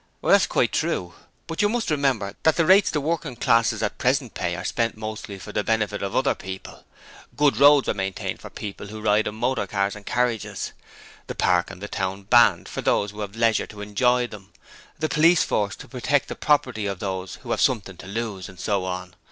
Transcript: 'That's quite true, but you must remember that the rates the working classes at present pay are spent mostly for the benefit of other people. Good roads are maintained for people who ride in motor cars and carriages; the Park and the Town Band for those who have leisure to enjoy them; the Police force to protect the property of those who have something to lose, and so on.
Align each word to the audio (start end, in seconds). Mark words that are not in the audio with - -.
'That's 0.23 0.47
quite 0.47 0.71
true, 0.71 1.13
but 1.45 1.61
you 1.61 1.69
must 1.69 1.91
remember 1.91 2.33
that 2.41 2.55
the 2.55 2.65
rates 2.65 2.89
the 2.89 2.99
working 2.99 3.35
classes 3.35 3.83
at 3.83 3.99
present 3.99 4.33
pay 4.33 4.55
are 4.55 4.63
spent 4.63 4.97
mostly 4.97 5.37
for 5.37 5.51
the 5.51 5.63
benefit 5.63 6.01
of 6.01 6.15
other 6.15 6.33
people. 6.33 6.85
Good 7.37 7.57
roads 7.59 7.87
are 7.87 7.93
maintained 7.93 8.41
for 8.41 8.49
people 8.49 8.87
who 8.87 8.99
ride 8.99 9.27
in 9.27 9.35
motor 9.35 9.67
cars 9.67 9.95
and 9.95 10.03
carriages; 10.03 10.71
the 11.27 11.35
Park 11.35 11.69
and 11.69 11.83
the 11.83 11.87
Town 11.87 12.23
Band 12.23 12.67
for 12.67 12.81
those 12.81 13.11
who 13.11 13.19
have 13.19 13.35
leisure 13.35 13.67
to 13.67 13.81
enjoy 13.81 14.25
them; 14.25 14.51
the 14.97 15.07
Police 15.07 15.43
force 15.43 15.75
to 15.75 15.87
protect 15.87 16.29
the 16.29 16.35
property 16.35 16.87
of 16.87 16.97
those 16.97 17.35
who 17.43 17.51
have 17.51 17.61
something 17.61 17.97
to 17.97 18.07
lose, 18.07 18.49
and 18.49 18.59
so 18.59 18.85
on. 18.85 19.13